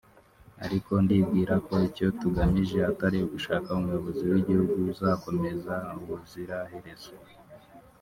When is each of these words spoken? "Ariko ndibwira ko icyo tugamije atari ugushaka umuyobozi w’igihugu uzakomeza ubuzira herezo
"Ariko 0.65 0.91
ndibwira 1.03 1.53
ko 1.65 1.73
icyo 1.87 2.07
tugamije 2.19 2.77
atari 2.91 3.17
ugushaka 3.25 3.67
umuyobozi 3.77 4.23
w’igihugu 4.31 4.75
uzakomeza 4.93 5.75
ubuzira 5.97 6.57
herezo 6.71 7.11